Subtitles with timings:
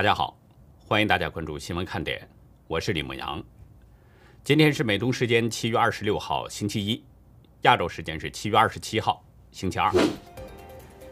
[0.00, 0.34] 大家好，
[0.86, 2.26] 欢迎大家关注新闻看点，
[2.68, 3.44] 我是李牧阳。
[4.42, 7.04] 今天是美东时间七月二十六号星期一，
[7.64, 9.92] 亚洲时间是七月二十七号星期二。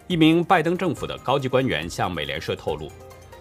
[0.06, 2.90] 一名拜登政府的高级官员向美联社透露，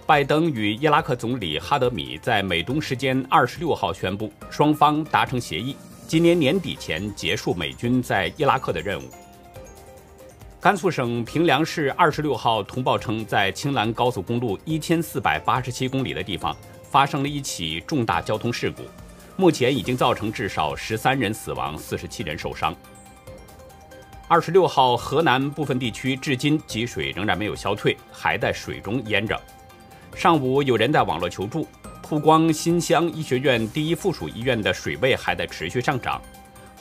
[0.06, 5.78] 拜登与伊拉克总理哈德米在美东时间二十六号宣布，双方达成协议，
[6.10, 9.10] 今年年底前结束美军在伊拉克的任务。
[10.60, 18.82] 甘肃省平凉市二十六号通报称，在青兰高速公路一千四百八十七公里的地方发生了一起重大交通事故，
[19.36, 22.76] 目前已经造成至少十三人死亡，四十七人受伤。
[24.28, 29.40] 二十六号，河南部分地区至今积水仍然没有消退，还在水中淹着。
[30.16, 31.68] 上午有人在网络求助，
[32.02, 36.20] 曝光新乡医学院第一附属医院的水位还在持续上涨，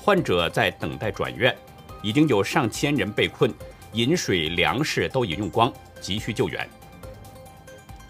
[0.02, 1.54] 患者在等待转院。
[2.06, 3.52] 已经有上千人被困，
[3.92, 6.64] 饮水、粮食都已用光，急需救援。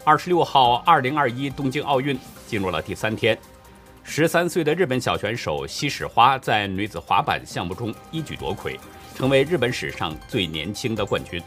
[0.05, 3.39] 二十六号，二零二一东京奥运进入了第三天，
[4.03, 8.79] 十三岁的日本小选手西矢花在女子滑板项目中一举夺魁，
[9.15, 11.43] 成为日本史上最年轻的冠军。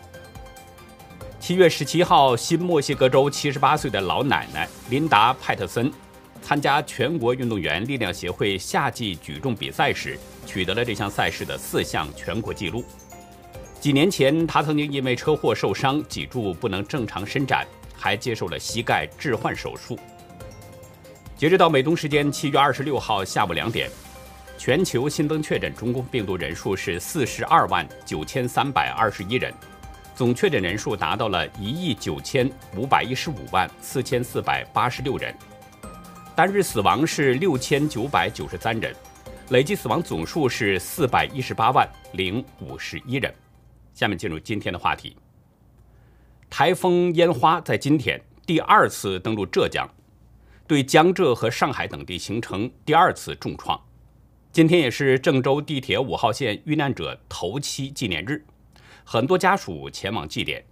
[1.39, 5.93] 七月十七号，新墨西哥州七十八岁的老奶奶琳达·派特森。
[6.41, 12.83] 参加全国运动员力量协会夏季举重比赛时，取得了这项赛事的四项全国纪录。
[13.79, 19.97] 几年前，他曾经因为车祸受伤，脊柱不能正常伸展，还接受了膝盖置换手术。
[21.37, 23.89] 截止到美东时间七月二十六号下午两点，
[24.57, 29.53] 全球新增确诊中共病毒人数是四十二万九千三百二十一人，
[30.13, 35.33] 总确诊人数达到了一亿九千五百一十五万四千四百八十六人。
[36.39, 38.95] 单日死亡是六千九百九十三人，
[39.49, 43.35] 累计死亡总数是四百一十八万零五十一人。
[43.93, 45.17] 下面进入今天的话题。
[46.49, 49.85] 台风烟花在今天第二次登陆浙江，
[50.65, 53.77] 对江浙和上海等地形成第二次重创。
[54.53, 58.45] 今天也是郑州地铁五号线遇难者头七纪念日，
[59.03, 60.63] 很多家属前往祭奠。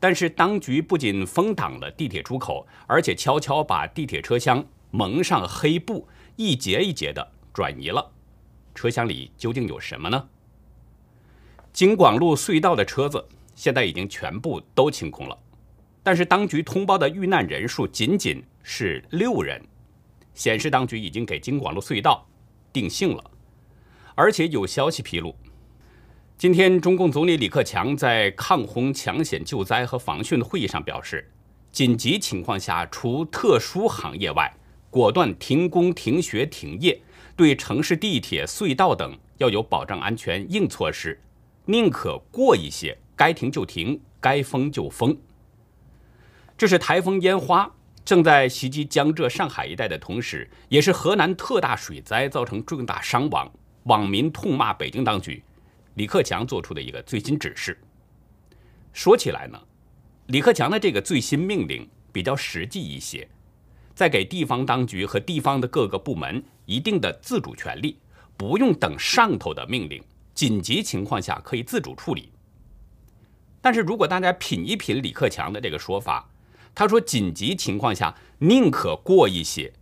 [0.00, 4.66] 但是当局不仅封挡了地铁出口，而且悄悄把地铁车厢。
[4.90, 8.12] 蒙上黑布，一节一节的转移了。
[8.74, 10.28] 车厢里究竟有什么呢？
[11.72, 15.38] 京广路隧道的车子现在已经全部都清空了，
[16.02, 19.62] 但是当局通报的遇难人数仅仅是六人，
[20.34, 22.26] 显示当局已经给京广路隧道
[22.72, 23.30] 定性了。
[24.14, 25.34] 而且有消息披露，
[26.38, 31.30] 今天中共总理李克强在抗洪抢险救灾和防汛的会议上表示，
[31.72, 34.54] 紧急情况下，除特殊行业外，
[34.96, 36.98] 果断停工、停学、停业，
[37.36, 41.20] 对城市地铁、隧道等要有保障安全硬措施，
[41.66, 45.14] 宁可过一些，该停就停，该封就封。
[46.56, 47.70] 这是台风烟花
[48.06, 53.52] 正在袭击江浙、上海一带的同时，也是河南特大水灾造成重大伤亡，
[53.82, 55.42] 网民痛骂北京当局。
[55.96, 57.78] 李克强做出的一个最新指示。
[58.94, 59.60] 说起来呢，
[60.28, 63.28] 李克强的这个最新命令比较实际一些。
[63.96, 67.98] 再给地方当局和地方的各个部门一定的自主权利，
[68.36, 72.30] 不用等上头的命令，紧急情况下可以自主处理。
[73.62, 76.28] 但是如果大家品一品李克强的这个说法，
[76.74, 79.72] 他说紧急情况下宁可过一些，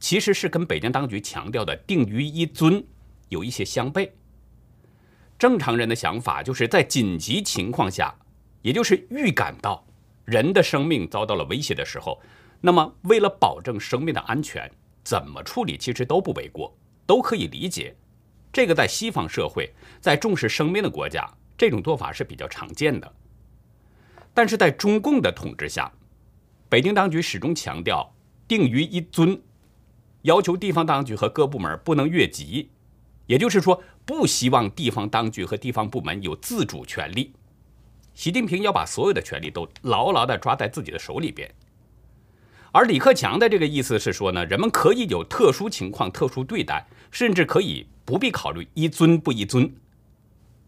[0.00, 2.84] 其实是跟北京当局强调的定于一尊
[3.28, 4.10] 有一些相悖。
[5.38, 8.12] 正常人的想法就是在紧急情况下，
[8.62, 9.86] 也就是预感到
[10.24, 12.20] 人的生命遭到了威胁的时候。
[12.64, 14.70] 那么，为了保证生命的安全，
[15.02, 16.72] 怎么处理其实都不为过，
[17.04, 17.94] 都可以理解。
[18.52, 21.28] 这个在西方社会，在重视生命的国家，
[21.58, 23.12] 这种做法是比较常见的。
[24.32, 25.90] 但是在中共的统治下，
[26.68, 28.14] 北京当局始终强调
[28.46, 29.42] 定于一尊，
[30.22, 32.70] 要求地方当局和各部门不能越级，
[33.26, 37.34] 也就是说，不希望地方当局和地方部门有自主权利。
[38.14, 41.52] 习近平要把所有的权利都牢牢地抓在自己的手里边。
[42.72, 49.70] 而李克强的这个意思是说呢，人们可以有特殊情况特殊对待，甚至可以不必考虑一尊不一尊。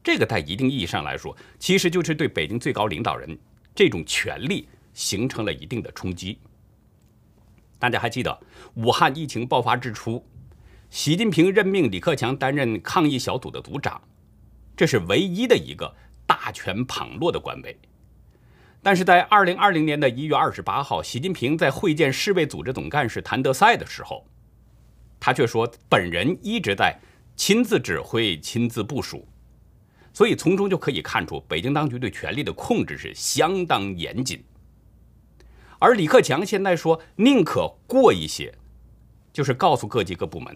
[0.02, 3.38] 这个在一定意义上来说，其实就是对北京最高领导人
[3.74, 6.38] 这种权力形成了一定的冲击。
[7.78, 8.38] 大家还记得
[8.74, 10.22] 武汉疫情爆发之初，
[10.90, 13.98] 习近平任命李克强担任抗疫小组的组长，
[14.76, 15.90] 这是唯一的一个
[16.26, 17.74] 大权旁落的官位。
[18.84, 24.26] 但是在二零二零年的一月二十八号，习近平在会见世卫组织总干事谭德赛的时候，
[25.18, 26.94] 他却说本人一直在
[27.34, 29.26] 亲自指挥、亲自部署，
[30.12, 34.44] 所以从中就可以看出北京当局对权力的控制是相当严谨。
[35.78, 38.54] 而李克强现在说宁可过一些，
[39.32, 40.54] 就是告诉各级各部门，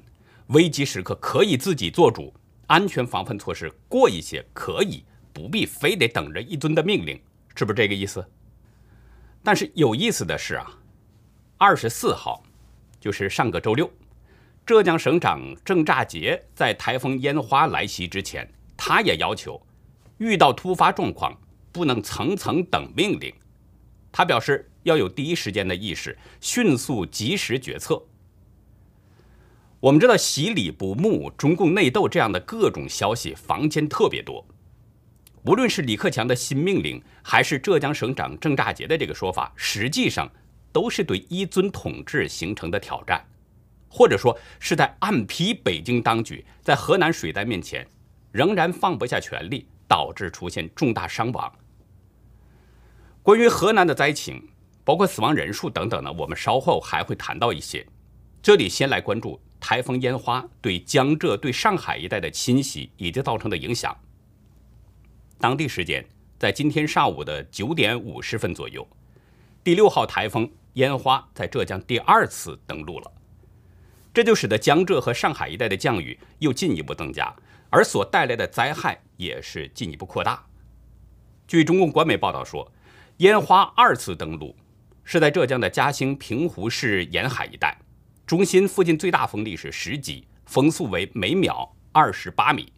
[0.49, 2.35] 危机时刻可以自己做主，
[2.67, 5.03] 安全防范措施过一些可以，
[5.33, 7.19] 不必非得等着一尊的命令，
[7.59, 8.25] 是不是这个意思？
[9.43, 10.71] 但是有意思的是啊，
[11.57, 12.41] 二十四号，
[13.01, 13.91] 就是上个周六，
[14.65, 19.61] 浙江省长郑乍杰在台风烟花来袭之前，他也要求，
[20.19, 21.37] 遇到突发状况
[21.73, 23.35] 不能层层等命令，
[24.13, 24.71] 他表示。
[24.85, 28.03] 要有第一时间的意识，迅速及时决策。
[29.81, 34.47] 我们知道洗礼不睦、中共内斗这样的各种消息，坊间特别多。
[35.49, 40.31] 无论是李克强的新命令，还是浙江省长郑乍杰的这个说法，实际上
[40.71, 43.25] 都是对一尊统治形成的挑战，
[43.89, 47.89] 或者说是在暗批北京当局在河南水灾面前
[48.31, 51.51] 仍然放不下权力，导致出现重大伤亡。
[53.23, 54.47] 关于河南的灾情。
[54.85, 57.87] 包括死亡人数等等呢，我们稍后还会谈到一些。
[58.41, 63.95] 这里先来关注台风烟花对江浙、对上海一带的侵袭以及造成的影响。
[65.39, 66.05] 当地时间
[66.39, 68.87] 在今天上午的九点五十分左右，
[69.63, 73.13] 第六号台风烟花在浙江第二次登陆了，
[74.13, 77.35] 这就使得江浙和上海一带的降雨又进一步增加，
[77.71, 80.45] 而所带来的灾害也是进一步扩大。
[81.47, 82.71] 据中共官媒报道说，
[83.19, 84.57] 烟花二次登陆。
[85.11, 87.79] 是在浙江的嘉兴平湖市沿海一带，
[88.27, 92.71] 中心附近最大风力是十级，风速为每秒二十八米。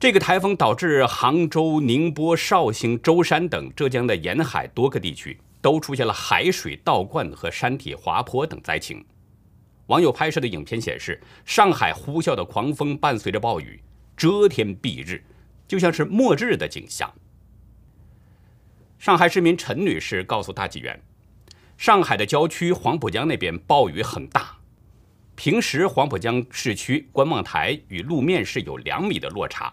[0.00, 9.04] 这个台风导致杭州、宁波、绍兴、舟山等浙江的沿海多个地区都出现了海水倒灌和山体滑坡等灾情。
[9.88, 13.78] 网友拍摄的影片显示，上海呼啸的狂风伴随着暴雨，
[14.16, 15.22] 遮天蔽日，
[15.68, 17.12] 就像是末日的景象。
[18.98, 20.98] 上海市民陈女士告诉大纪元，
[21.76, 24.56] 上海的郊区黄浦江那边暴雨很大，
[25.34, 29.70] 平时黄浦江市区观望台与路面是有两米的落差，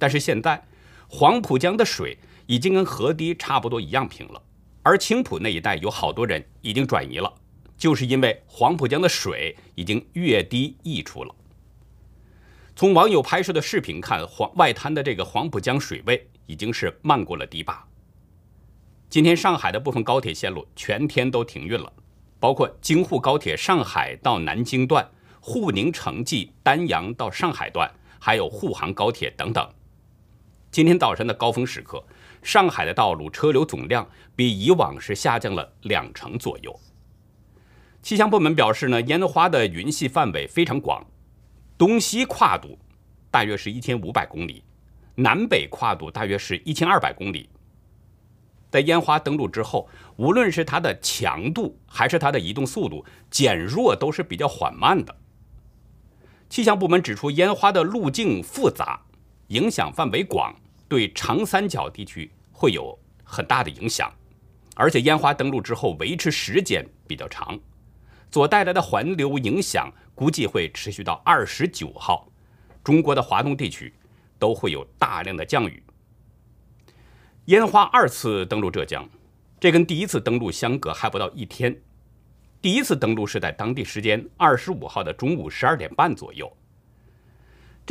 [0.00, 0.60] 但是现在
[1.06, 2.16] 黄浦江的水
[2.46, 4.42] 已经跟河堤差不多一样平了，
[4.82, 7.32] 而青浦那一带有好多人已经转移了，
[7.76, 11.34] 就是因为黄浦江的水已经越堤溢出了。
[12.74, 17.86] 从网友拍摄的视频看，黄外滩的这个黄浦江水位已经是漫过了堤坝。
[19.10, 21.92] 今天上海的部分高铁线路全天都停运了，
[22.38, 25.06] 包括京沪高铁上海到南京段、
[25.40, 29.68] 沪宁城际丹阳到上海段，还有沪杭高铁等等。
[30.70, 32.04] 今天早晨的高峰时刻，
[32.44, 36.78] 上海的道路车流总量比以往是下降了两成左右。
[38.02, 41.04] 气象部门表示呢，烟花的云系范围非常广，
[41.76, 42.78] 东西跨度
[43.32, 44.62] 大约是一千五百公里，
[45.16, 47.50] 南北跨度大约是一千二百公里。
[48.70, 55.16] 在烟花登陆之后，无论是它的强度还是它的移动速度减弱，都是比较缓慢的。
[56.48, 59.02] 气象部门指出，烟花的路径复杂，
[59.50, 60.54] 影响范围广，
[60.88, 64.12] 对长三角地区会有很大的影响。
[64.76, 67.58] 而且烟花登陆之后维持时间比较长，
[68.30, 72.30] 所带来的环流影响估计会持续到二十九号，
[72.84, 73.92] 中国的华东地区
[74.38, 75.82] 都会有大量的降雨。
[77.46, 79.06] 烟花二次登陆浙江，
[79.58, 81.76] 这跟第一次登陆相隔还不到一天。
[82.62, 86.50] 第一次登陆是在当地时间二十五号的中午十二点半左右。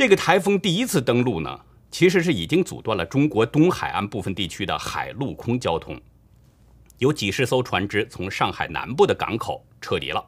[0.00, 6.00] 这个台风第一次登陆呢，其实是已经阻断了中国东海岸部分地区的海陆空交通，
[6.96, 10.26] 有几十艘船只从上海南部的港口撤离了。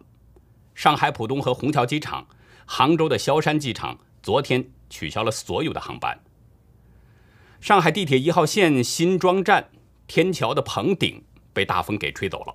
[0.74, 2.26] 上海浦东和虹桥机场、
[2.66, 6.20] 杭州的萧山机场昨天取消了所有的航班。
[7.58, 9.70] 上海地铁一号线新庄站
[10.06, 11.24] 天桥的棚顶
[11.54, 12.54] 被大风给吹走了，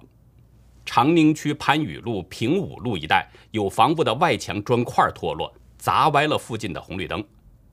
[0.85, 7.23] 长宁区番禺路、平武路一带有房屋的外墙砖块脱落，砸歪了附近的红绿灯，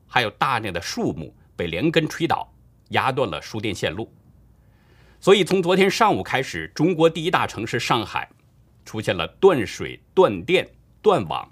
[0.07, 2.53] 还有大量的树木被连根吹倒，
[2.91, 4.13] 压断了输电线路。
[5.21, 8.29] 所以从昨天上午开始，中国第一大城市上海
[8.85, 10.69] 出现了断水、断电、
[11.01, 11.51] 断网，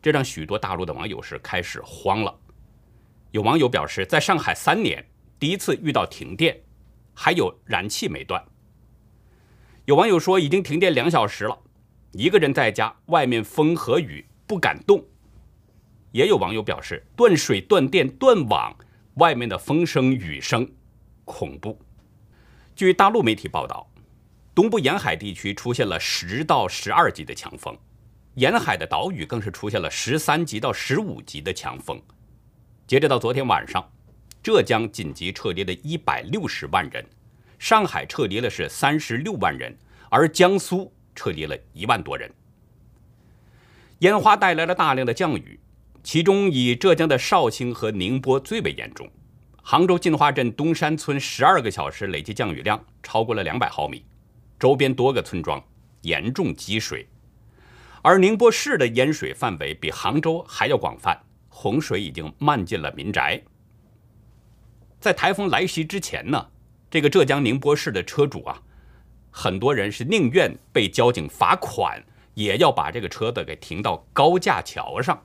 [0.00, 2.38] 这让许多大陆的网友是开始慌了。
[3.32, 5.04] 有网友表示，在上海三年
[5.38, 6.56] 第一次遇到停电，
[7.12, 8.40] 还有燃气没断。
[9.86, 11.58] 有网友说已经停电两小时了，
[12.12, 15.04] 一个人在家，外面风和雨不敢动。
[16.12, 18.74] 也有网友表示断水、断电、断网，
[19.14, 20.70] 外面的风声、雨声
[21.24, 21.78] 恐怖。
[22.76, 23.90] 据大陆媒体报道，
[24.54, 27.76] 东部沿海地区出现了十到十二级的强风，
[28.34, 32.00] 沿海的岛屿更是出现了十三级到十五级的强风。
[32.86, 33.90] 截止到昨天晚上，
[34.42, 37.04] 浙江紧急撤离了一百六十万人，
[37.58, 39.74] 上海撤离了是三十六万人，
[40.10, 42.30] 而江苏撤离了一万多人。
[44.00, 45.58] 烟花带来了大量的降雨，
[46.02, 49.08] 其中以浙江的绍兴和宁波最为严重。
[49.62, 54.04] 杭州进化镇东山村十二个小时累计降雨量超过了两百毫米，
[54.58, 55.62] 周边多个村庄
[56.00, 57.06] 严重积水。
[58.02, 61.16] 而宁波市的淹水范围比杭州还要广泛，
[61.48, 63.40] 洪水已经漫进了民宅。
[64.98, 66.48] 在台风来袭之前呢，
[66.90, 68.60] 这个浙江宁波市的车主啊，
[69.30, 72.02] 很多人是宁愿被交警罚款。
[72.34, 75.22] 也要把这个车子给停到高架桥上。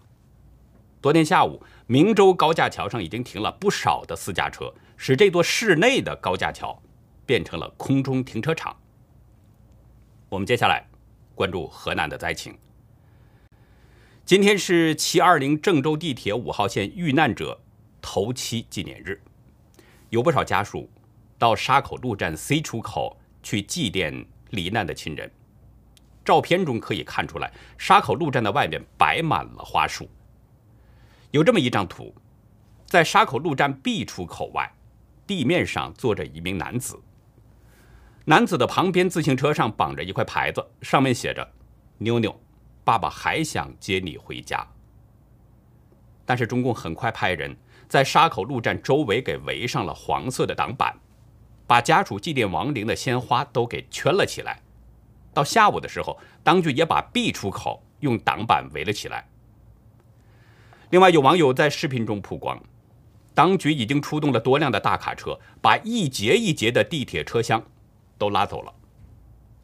[1.00, 6.82] 昨天下午，明州高架桥上已经停了不少的私家车，使这座市内的高架桥
[7.24, 8.76] 变成了空中停车场。
[10.28, 10.88] 我们接下来
[11.36, 12.58] 关注河南的灾情。
[14.26, 17.62] 今天是七二零郑州地铁五号线遇难者
[18.02, 19.22] 头七纪念日，
[20.10, 20.90] 有不少家属
[21.38, 25.32] 到沙口路站 C 出口去祭奠罹难的亲人。
[26.26, 30.10] 照片中可以看出来，沙口路站的外面摆满了花束。
[31.32, 32.16] 有这么一张图，
[32.86, 34.72] 在沙口路站 B 出口外，
[35.26, 36.98] 地面上坐着一名男子。
[38.24, 41.46] 男子的旁边自行车上绑着一块牌子，上面写着
[42.00, 42.38] ：“妞妞，
[42.84, 44.66] 爸爸还想接你回家。”
[46.26, 47.56] 但是中共很快派人
[47.88, 50.94] 在沙口路站周围给围上了黄色的挡板，
[51.66, 54.62] 把家属祭奠亡灵的鲜花都给圈了起来。
[55.34, 59.28] 到下午的时候，当局也把 B 出口用挡板围了起来。
[60.90, 62.62] 另外，有网友在视频中曝光，
[63.34, 67.62] 当局已经出动了多辆的大卡车，把一节一节的地铁车厢
[68.18, 68.74] 都拉走了。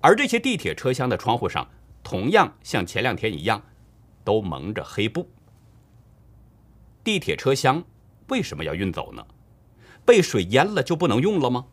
[0.01, 1.65] 而这些地铁车厢的窗户上，
[2.03, 3.63] 同样像前两天一样，
[4.25, 5.29] 都蒙着黑布。
[7.05, 7.81] 地铁车厢
[8.27, 9.25] 为什么要运走呢？
[10.05, 11.67] 被水淹了就不能用了吗？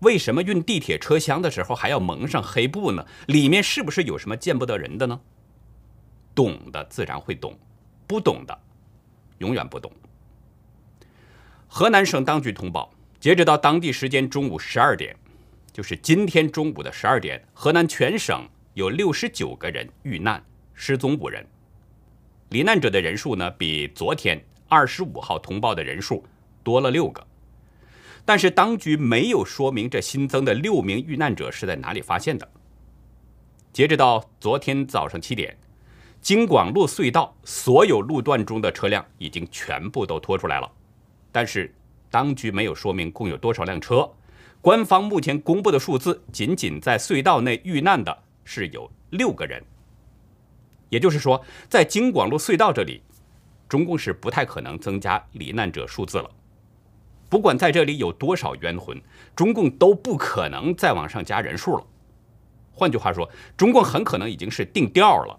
[0.00, 3.04] 为什么运地铁车厢的时候还要蒙上黑布呢？
[3.26, 5.20] 里面是不是有什么见不得人的呢？
[6.34, 7.58] 懂的自然会懂，
[8.06, 8.58] 不懂的
[9.38, 9.90] 永远不懂。
[11.66, 15.14] 河南省当局通报，截止到当地时间中午十二点，
[15.72, 20.42] 就是今天中午的十二点，河南全省有六十九个人遇难，
[20.74, 21.46] 失踪五人。
[22.50, 26.24] 罹难者的人数呢，比昨天二十五号通报的人数
[26.62, 27.26] 多了六个。
[28.24, 32.48] 但是当局没有说明这新增的六名遇难者是在哪里发现的。
[33.72, 35.56] 截止到昨天早上七点，
[36.20, 40.70] 京广路隧道所有路段中的车辆已经全部都拖出来了，
[41.30, 41.72] 但是
[42.10, 44.08] 当局没有说明共有多少辆车。
[44.60, 49.62] 官方目前公布的数字，仅仅在隧道内遇难的是有六个人。
[50.88, 53.02] 也就是说，在京广路隧道这里，
[53.68, 56.30] 中共是不太可能增加罹难者数字了。
[57.28, 59.00] 不管在这里有多少冤魂，
[59.34, 61.84] 中共都不可能再往上加人数了。
[62.72, 65.38] 换句话说，中共很可能已经是定调了。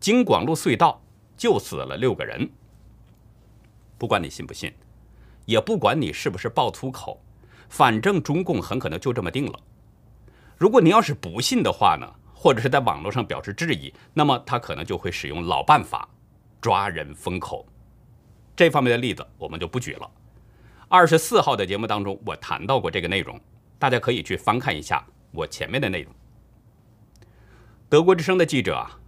[0.00, 1.00] 京广路隧道
[1.36, 2.50] 就死了六个人。
[3.98, 4.72] 不管你信不信，
[5.44, 7.20] 也不管你是不是爆粗口，
[7.68, 9.60] 反正中共很可能就这么定了。
[10.56, 16.08] 如果你要是不信的话呢，或者是在网络上表示质疑，那么他可能就会使用老办法，
[16.62, 17.66] 抓人封口。
[18.56, 20.10] 这方面的例子我们就不举了。
[20.88, 23.40] 二十四号的节目当中，我谈到过这个内容，
[23.78, 26.12] 大家可以去翻看一下我前面的内容。
[27.88, 28.99] 德国之声的记者啊，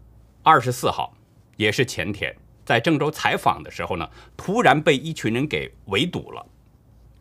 [0.42, 1.16] 二十四号
[1.56, 2.34] 也是前天
[2.64, 6.44] 在郑州采访的时候呢，突然被一群人给围堵了，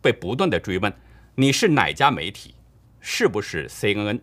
[0.00, 0.92] 被不断的追问
[1.34, 2.54] 你是哪家媒体，
[3.00, 4.20] 是不是 CNN？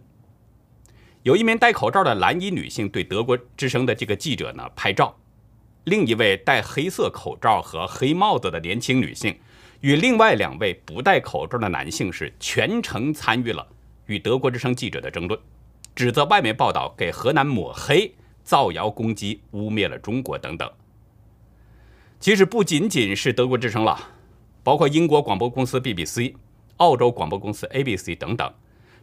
[1.23, 5.15] 有一名戴口罩的蓝衣女性对德国之声的这个记者呢拍照，
[5.85, 9.37] 另一位戴黑色口罩和黑帽子的年轻女性。
[9.81, 13.65] 与另外两位不戴口罩的男性是全程参与了
[14.07, 15.39] 与德国之声记者的争论，
[15.95, 20.69] 指责外媒报道给河南抹黑、造谣攻击、污蔑了中国等等。
[22.19, 23.97] 其实不仅仅是德国之声了，
[24.63, 26.35] 包括英国广播公司 BBC、
[26.77, 28.53] 澳洲广播公司 ABC 等等，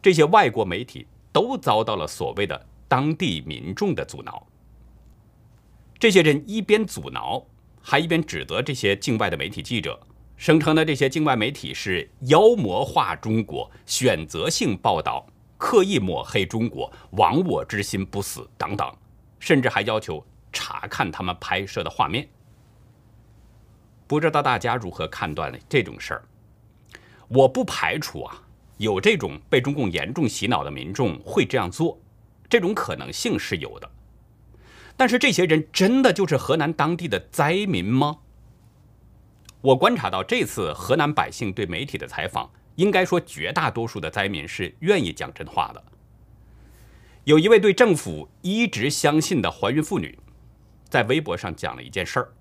[0.03, 4.47] 这些外国媒体都遭到了所谓的当地民众的阻挠。
[5.99, 7.43] 这些人一边阻挠，
[7.81, 9.99] 还一边指责这些境外的媒体记者。
[10.37, 15.27] 声称的这些境外媒体是妖魔化中国、选择性报道、
[15.57, 18.95] 刻意抹黑中国、亡我之心不死等等，
[19.39, 22.29] 甚至还要求查看他们拍摄的画面。
[24.07, 26.23] 不知道大家如何判断这种事儿？
[27.29, 28.41] 我不排除啊，
[28.77, 31.99] 有这种被中共严重洗脑的民众会这样做，
[32.49, 33.91] 这种可能性是有的。
[34.97, 38.19] 但是这些人真的就是河南当地的灾民吗？
[39.61, 45.85] 我观察到，这次河南百姓对媒体的采访应该说绝大多数的灾民是愿意讲真话的。
[47.27, 50.17] 有一位对政府一直相信的怀孕妇女，
[50.89, 52.33] 在微博上讲了一件事儿。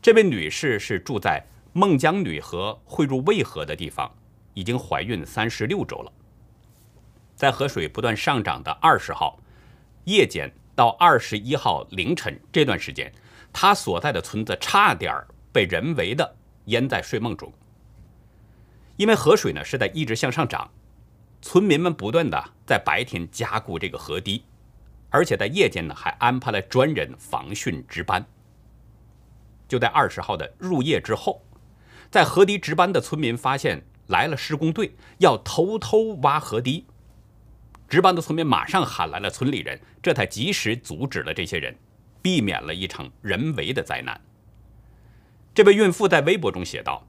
[0.00, 4.10] 这位女士是住在孟姜女河汇入渭河的地方，
[4.54, 6.10] 已经怀孕三十六周了。
[7.36, 9.38] 在河水不断上涨的二十号
[10.04, 13.12] 夜间到二十一号凌晨这段时间，
[13.52, 15.14] 她所在的村子差点
[15.52, 17.52] 被人为的淹在睡梦中。
[18.96, 20.70] 因为河水呢是在一直向上涨，
[21.42, 24.44] 村民们不断的在白天加固这个河堤，
[25.08, 28.24] 而且在夜间呢还安排了专人防汛值班。
[29.66, 31.42] 就在二十号的入夜之后，
[32.10, 36.84] 在河堤值班的村民发现来了施工队，要偷偷挖河堤。
[37.88, 41.76] 值班的村民马上喊来了村里人，这才及时阻止了这些人，
[42.20, 44.20] 避免了一场人为的灾难。
[45.52, 47.04] 这位孕妇在微博中写道：“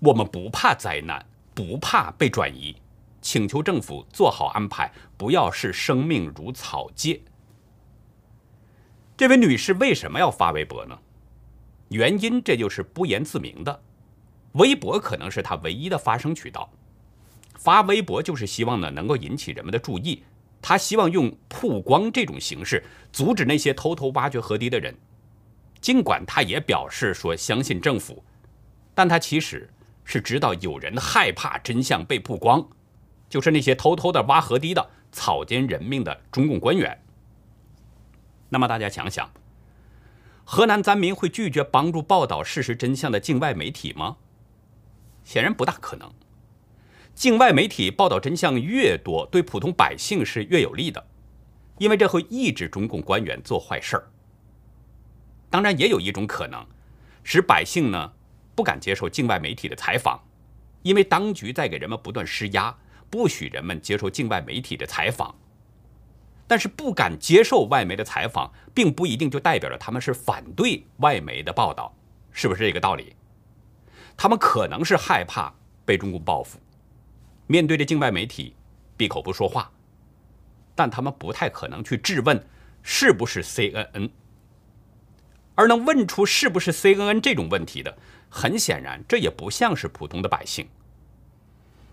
[0.00, 1.24] 我们不怕灾难，
[1.54, 2.74] 不怕被转移，
[3.20, 7.22] 请求政府做好安排，不要视生命如草芥。”
[9.16, 10.98] 这位女士为什么要发微博呢？
[11.88, 13.82] 原因这就是不言自明的，
[14.52, 16.70] 微博可能是她唯一的发声渠道。
[17.56, 20.22] 发微博就是希望呢能够引起人们的注意，
[20.62, 24.96] 他希望用曝光这种形式阻止那些偷偷挖掘河堤的人。
[25.80, 28.24] 尽管他也表示说相信政府，
[28.94, 29.68] 但他其实
[30.04, 32.66] 是知道有人害怕真相被曝光，
[33.30, 37.00] 就是那些偷偷的挖河堤的草菅人命的中共官员。
[38.50, 39.30] 那么大家想想，
[40.44, 44.16] 河南灾民会拒绝帮助报道事实真相的境外媒体吗？
[45.22, 46.12] 显然不大可能。
[47.14, 51.06] 境外媒体报道真相越多，对普通百姓是越有利的，
[51.78, 54.08] 因为这会抑制中共官员做坏事儿。
[55.48, 56.66] 当然，也有一种可能，
[57.22, 58.12] 使百姓呢
[58.54, 60.20] 不敢接受境外媒体的采访，
[60.82, 62.76] 因为当局在给人们不断施压，
[63.10, 65.34] 不许人们接受境外媒体的采访。
[66.46, 71.94] 但是，不敢接受外媒的采访，并不一定就代表着他们是反对外媒的报道，
[72.32, 73.14] 是不是这个道理？
[74.16, 76.58] 他们可能是害怕被中共报复。
[77.46, 78.54] 面对着境外媒体，
[78.96, 79.70] 闭口不说话，
[80.74, 82.44] 但他们不太可能去质问
[82.82, 84.10] 是不是 CNN。
[85.54, 87.96] 而能问出是不是 CNN 这种问题的，
[88.28, 90.68] 很显然这也不像是普通的百姓，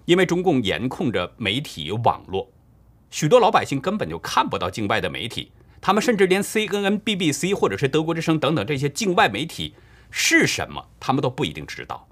[0.08, 2.50] 因为中共严控着媒体网络，
[3.10, 9.76] 许多老百姓根本就看不到境外的媒体，他们甚至连 CNN、BBC 或者是德国之声等等这些境外媒体
[10.10, 12.08] 是什么，他们都不一定知道。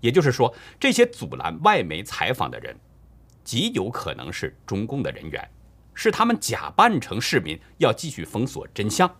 [0.00, 2.76] 也就是说，这些阻拦外媒采访的人，
[3.42, 5.50] 极有可能是中共的人员，
[5.92, 9.12] 是他们假扮成市民，要继续封锁真相。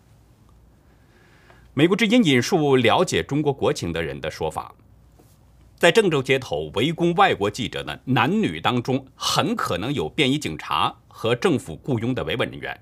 [1.74, 4.72] 美国之音引述了解中国国情的人的说法，
[5.76, 12.80] 在郑州街头围攻外国记者的男女当中，很可能有便衣警察和政府雇佣的维稳人员。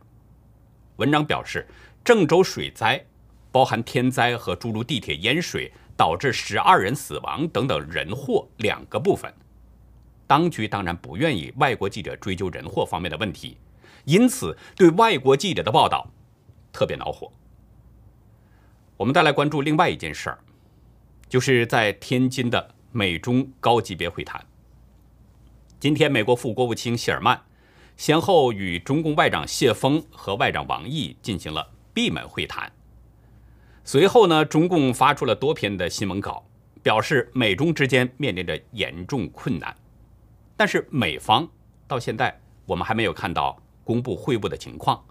[0.96, 1.66] 文章表示，
[2.04, 3.04] 郑州水灾
[3.50, 5.72] 包含天灾和诸如地铁淹水。
[5.96, 9.32] 导致十二人死亡等等人祸两个部分，
[10.26, 13.56] 当局当然不愿意外国记者追究人祸方面的问题，
[14.04, 16.10] 因此对外国记者的报道
[16.72, 17.30] 特别恼火。
[18.96, 20.38] 我们再来关注另外一件事儿，
[21.28, 24.40] 就是在天津的美中高级别会谈。
[25.80, 27.42] 今天，美国副国务卿谢尔曼
[27.96, 32.70] 先后与中共外长谢峰和外长王毅进行了闭门会谈。
[33.82, 36.46] 随后呢，中共发出了多篇的新闻稿，
[36.84, 39.76] 表示美中之间面临着严重困难。
[40.56, 41.48] 但是美方
[41.88, 45.04] 到现在我们还没有看到公布会晤的情况。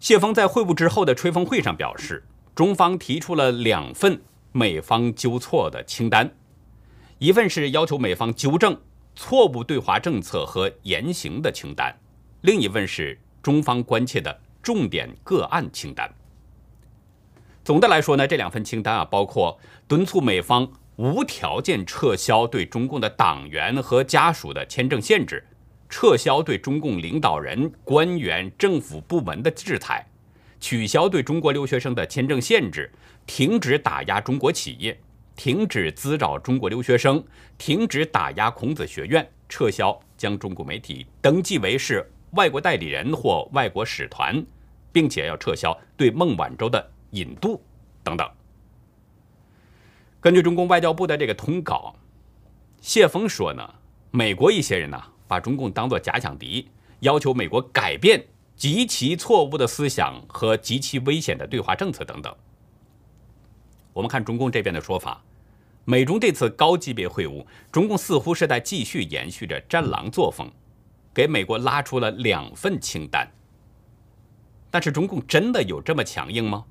[0.00, 4.20] 谢峰在会晤之后的吹风会上表示，中方提出了两份
[4.52, 6.30] 美方纠错的清单，
[7.18, 8.78] 一份是要求美方纠正
[9.16, 11.94] 错误对华政策和言行的清单，
[12.42, 16.12] 另一份是中方关切的重点个案清单。
[17.64, 25.42] 总的来说呢，这两份清单啊，包括敦促美方无条件撤销对中共的党员和家属的签证限制，
[25.88, 30.06] 撤销对中共领导人、官员、政府部门的制裁，
[30.60, 32.90] 取消对中国留学生的签证限制，
[33.26, 35.00] 停止打压中国企业，
[35.36, 37.24] 停止滋扰中国留学生，
[37.58, 44.44] 停止打压孔子学院，撤销将中国媒体登记为是外国代理人或外国使团，
[44.90, 46.90] 并且要撤销对孟晚舟的。
[47.12, 47.62] 引渡
[48.02, 48.26] 等等。
[50.18, 51.94] 根据中共外交部的这个通稿，
[52.80, 53.74] 谢峰说呢，
[54.10, 58.24] 美国一些人呢把中共当作假想敌，要求美国改变
[58.56, 62.34] 极其错误的思想和极其危险的对华政策等等。
[63.92, 65.22] 我们看中共这边的说法，
[65.84, 70.50] 美中这次高级别会晤，中共似乎是在继续延续着战狼作风，
[71.12, 73.30] 给美国拉出了两份清单。
[74.70, 76.64] 但是中共真的有这么强硬吗？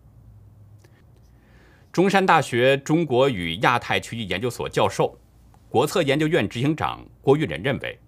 [1.92, 5.20] 中山大学中国与亚太区域研究所教授、
[5.70, 8.00] 国策研究院执行长郭玉仁认为，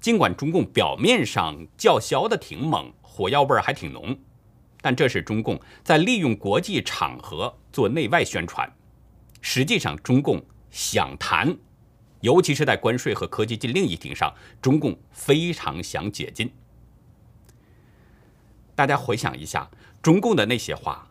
[0.00, 4.18] 尽管中共表面上叫嚣的挺猛，火药味儿还挺浓，
[4.80, 8.70] 但这是中共在利用国际场合做内外宣传。
[9.40, 11.56] 实际上，中共想谈，
[12.20, 16.52] 尤其是在关税和科技禁令议题上，中共非常想解禁。
[18.74, 19.68] 大家回想一下，
[20.00, 21.06] 中共的那些话，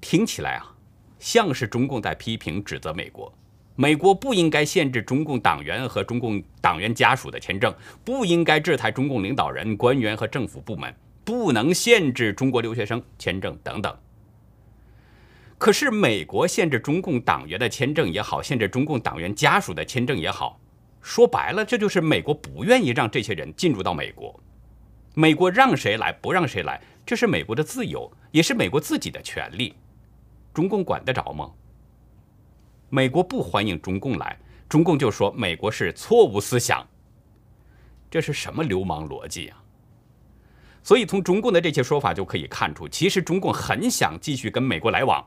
[0.00, 0.74] 听起来啊，
[1.18, 3.32] 像是中共在批评、指责美国。
[3.74, 10.94] 美国不应该限制中共党员和中共党员家属的签证，不应该制裁中共领导人、官员和政府部门，
[11.24, 13.98] 不能限制中国留学生签证等等。
[15.62, 20.60] 可是，美国限制中共党员的签证也好，限制中共党员家属的签证也好，
[21.00, 24.42] 说白了，这就是美国不愿意让这些人进入到美国。
[25.14, 29.76] 美国让谁来，不让谁来，这是美国的自由，也是美国自己的权利。
[30.52, 31.52] 中共管得着吗？
[32.90, 34.36] 美国不欢迎中共来，
[34.68, 36.84] 中共就说美国是错误思想。
[38.10, 39.62] 这是什么流氓逻辑啊？
[40.82, 45.24] 所以，从中共的这些说法就可以看出，其实中共很想继续跟美国来往。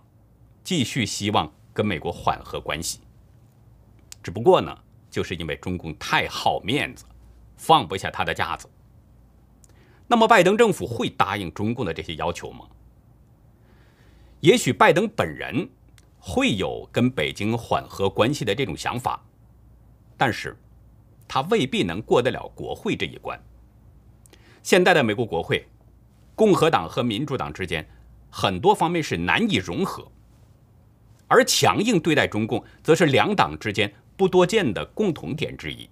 [0.65, 2.99] 继续希望跟美国缓和关系，
[4.23, 4.75] 只不过呢，
[5.11, 7.05] 就是因为中共太好面子，
[7.55, 8.67] 放不下他的架子。
[10.07, 12.65] 那么，拜登政府会答应中共的这些要求吗？
[14.39, 15.69] 也许拜登本人
[16.19, 19.23] 会有跟北京缓和关系的这种想法，
[20.17, 20.57] 但是，
[21.27, 23.39] 他未必能过得了国会这一关。
[24.63, 25.67] 现在的美国国会，
[26.33, 27.87] 共和党和民主党之间
[28.31, 30.11] 很多方面是难以融合。
[31.27, 35.89] 而强硬对待中共，则是两党之间不多见的共同点之一。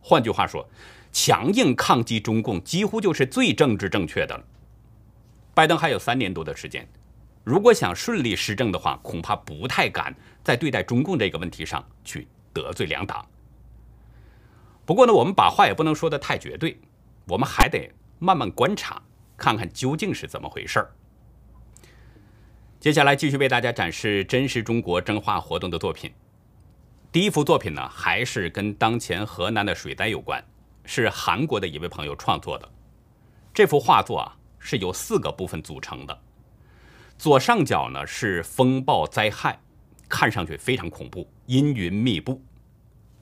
[0.00, 0.68] 换句话说，
[1.12, 4.44] 强硬抗击中共几乎就是最政治正确的了。
[5.54, 6.86] 拜登还有三年多的时间，
[7.42, 13.24] 如果想顺利施政的话，恐怕不太敢在对待中共这个问题上去得罪两党。
[14.84, 16.78] 不过呢，我们把话也不能说的太绝对，
[17.26, 19.00] 我们还得慢慢观察，
[19.36, 20.90] 看看究竟是怎么回事儿。
[22.84, 26.12] 接下来继续为大家展示真实中国征画活动的作品。
[27.10, 30.44] 第一幅作品呢，还是跟当前河南的水灾有关，
[30.84, 32.68] 是韩国的一位朋友创作的。
[33.54, 36.20] 这幅画作啊，是由四个部分组成的。
[37.16, 39.58] 左上角呢是风暴灾害，
[40.06, 42.38] 看上去非常恐怖，阴云密布。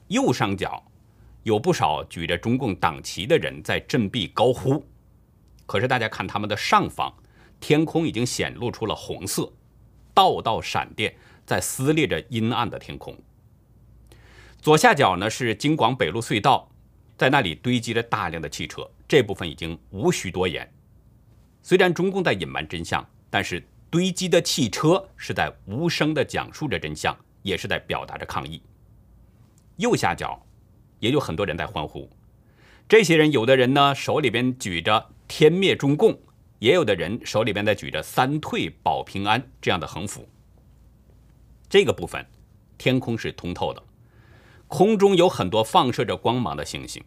[0.09, 0.83] 右上角
[1.45, 4.85] 有不少举着中共党旗的人在振臂高呼，
[5.67, 7.15] 可是大家看他们的上方。
[7.63, 9.51] 天空已经显露出了红色，
[10.13, 11.15] 道道闪电
[11.47, 13.17] 在撕裂着阴暗的天空。
[14.61, 16.69] 左下角呢是京广北路隧道，
[17.17, 20.69] 在那里堆积着大量的汽车，这部分已经无需多言。
[21.63, 28.61] 虽然中共在隐瞒真相，但是堆积的汽车是在无声地讲述着真相，也是在表达着抗议。
[29.77, 30.45] 右下角
[30.99, 32.11] 也有很多人在欢呼，
[32.89, 36.19] 这些人有的人呢手里边举着“天灭中共”。
[36.63, 40.29] 也有的人手里边在举着“三退保平安”这样的横幅。
[41.69, 42.25] 这个部分，
[42.79, 43.83] 天空是通透的，
[44.69, 47.03] 空中有很多放射着光芒的星星。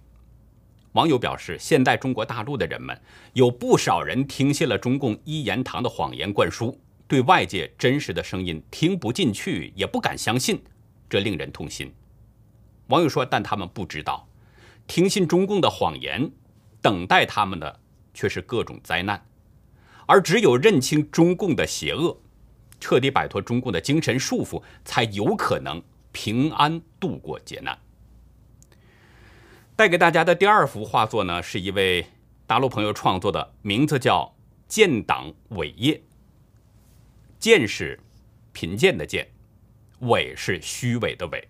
[0.91, 10.61] 网友表示，现在中国大陆的人们有不少人听信了中共一言堂的谎言灌输，对外界真实的声音听不进去，也不敢相信，
[11.09, 11.93] 这令人痛心。
[12.87, 14.27] 网友说：“但他们不知道，
[14.85, 16.29] 听信中共的谎言，
[16.81, 17.79] 等待他们的
[18.13, 19.25] 却是各种灾难。”
[20.05, 22.17] 而只有认清中共的邪恶，
[22.79, 27.77] 彻底摆脱中共的精神束缚，才有可能平安度过劫难。
[29.75, 32.05] 带给大家的第二幅画作呢，是一位
[32.47, 34.33] 大陆朋友创作的，名字叫
[34.67, 35.95] 《建党伟业》。
[37.39, 37.99] 建是
[38.53, 39.27] 贫贱的建，
[39.99, 41.47] 伟是虚伪的伪。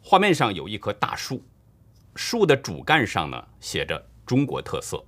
[0.00, 1.42] 画面上有一棵大树，
[2.14, 5.04] 树的主干上呢写着“中国特色”。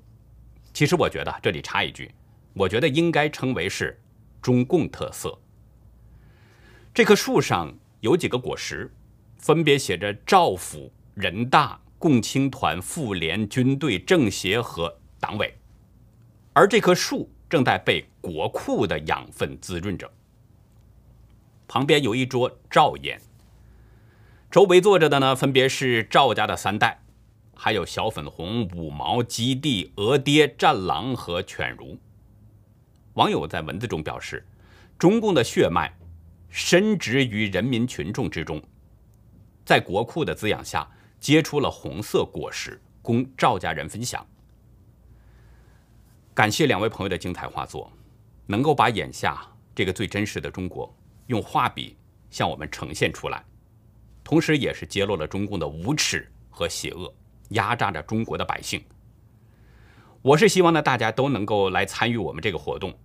[0.78, 2.08] 其实我觉得这里插一句，
[2.54, 4.00] 我觉得应该称为是
[4.40, 5.36] 中共特色。
[6.94, 8.88] 这棵树上有几个果实，
[9.38, 15.52] 分别写着赵府、人大、共青团、妇联、军队、政协和党委，
[16.52, 20.08] 而这棵树正在被国库的养分滋润着。
[21.66, 23.20] 旁边有一桌赵宴，
[24.48, 27.02] 周围坐着的呢，分别是赵家的三代。
[27.60, 31.98] 还有小粉红、五毛、基地、鹅爹、战狼和犬儒。
[33.14, 34.46] 网友在文字中表示，
[34.96, 35.92] 中共的血脉
[36.48, 38.62] 深植于人民群众之中，
[39.64, 44.24] 在国库的滋养下，结出了红色果实，供赵家人分享。
[46.32, 47.92] 感谢两位朋友的精彩画作，
[48.46, 49.44] 能够把眼下
[49.74, 51.96] 这个最真实的中国用画笔
[52.30, 53.44] 向我们呈现出来，
[54.22, 57.12] 同时也是揭露了中共的无耻和邪恶，
[57.50, 58.82] 压榨着中国的百姓。
[60.22, 62.98] 我是希望呢，大家都能够来参与我们这个活动。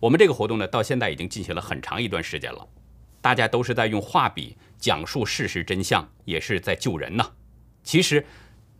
[0.00, 2.68] 我们这个活动呢，到现在已经进行了很长一段时间了，
[3.20, 7.32] 大家都是在用画笔讲述事实真相，也是在救人呢。
[7.82, 8.24] 其实，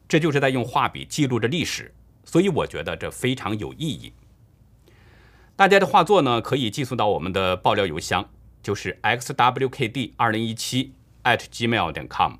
[0.06, 4.12] 这就是在用画笔记录着历史，所以我觉得这非常有意义。
[5.56, 8.28] 大家的画作呢，可以寄送到我们的爆料邮箱，
[8.62, 12.34] 就是 xwkd 二零一七 at gmail 点 com，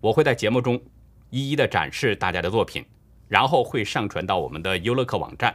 [0.00, 0.82] 我会在节目中
[1.30, 2.84] 一一的展示大家的作品。
[3.28, 5.54] 然后会上传到我们的优乐客网站，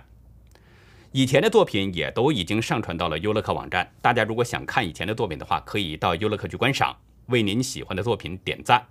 [1.11, 3.91] 以前的作品也都已经上传到了优乐客网站。
[3.99, 6.95] 大家如果想看以前的作品的话，可以到优乐客去观赏，
[7.29, 8.85] 为您喜欢的作品点赞。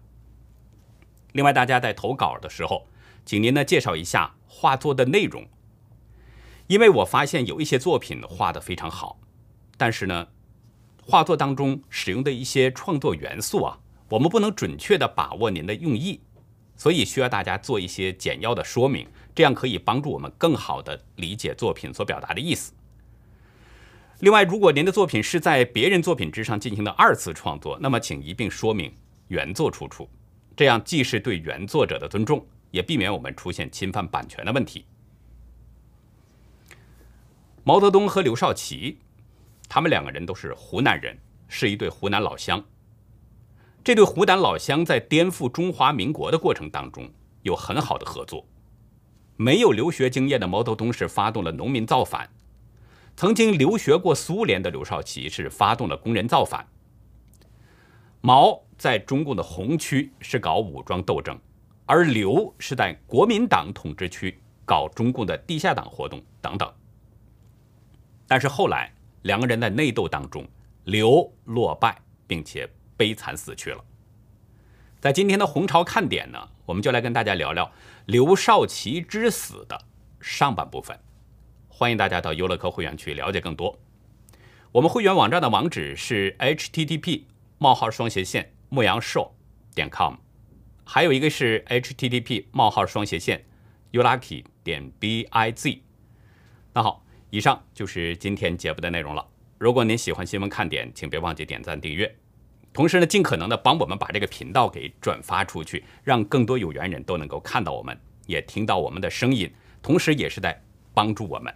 [1.31, 2.88] 另外，大家在投稿的时候，
[3.25, 5.47] 请您呢介绍一下画作的内容，
[6.66, 9.21] 因为我发现有一些作品画的非常好，
[9.77, 10.27] 但是呢，
[11.07, 16.21] 画作当中使用的一些创作元素啊，我们不能准确的把握您的用意。
[16.83, 22.73] 所以需要大家做一些简要的说明，这样可以帮助我们更好的理解作品所表达的意思。
[24.18, 28.92] 另外，如果您的作品是在别人作品之上进行的二次创作，那么请一并说明
[29.29, 30.11] 原作出处，
[30.57, 34.85] 这样既是对原作者的尊重，也避免我们出现侵犯版权的问题。
[37.62, 38.99] 毛泽东和刘少奇，
[39.68, 41.16] 他们两个人都是湖南人，
[41.47, 42.64] 是一对湖南老乡。
[43.85, 47.11] 这对湖南老乡在颠覆中华民国的过程当中
[47.42, 48.47] 有很好的合作。
[49.37, 52.31] 没有留学经验的毛泽东是发动了农民造反，
[53.16, 56.64] 曾经留学过苏联的刘少奇是发动了工人造反。
[58.21, 61.37] 毛在中共的红区是搞武装斗争，
[61.87, 66.73] 而刘是在国民党统治区搞中共的地下党活动等等。
[68.29, 68.92] 但是后来
[69.23, 70.47] 两个人在内斗当中，
[70.85, 72.68] 刘落败，并且。
[73.03, 73.85] 悲惨死去了。
[75.01, 77.73] 在今天的红潮看点呢，我们就来跟大家聊聊
[78.07, 79.87] 刘少奇之死的
[80.21, 80.97] 上半部分。
[81.67, 83.77] 欢迎大家到优乐客会员去了解更多。
[84.71, 87.25] 我们会员网站的网址是 http:
[87.59, 89.35] 冒号双斜线牧羊兽
[89.75, 90.15] 点 com，
[90.85, 93.45] 还有一个是 http: 冒号双斜线
[93.91, 95.81] ulucky 点 biz。
[96.73, 99.27] 那好，以上就是今天节目的内容了。
[99.59, 102.22] 如果您喜欢新闻看点，请别忘记点赞订阅。
[102.73, 110.59] 同时呢，尽可能的帮我们把这个频道给转发出去，让更多有缘人都能够看到我们，也听到我们的声音，同时也是在
[110.95, 111.55] 帮助我们。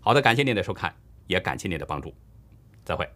[0.00, 0.94] 好的，感谢您的收看，
[1.26, 2.14] 也感谢您的帮助，
[2.84, 3.06] 再会。